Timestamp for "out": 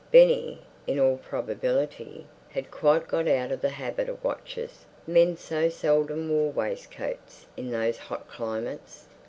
3.27-3.51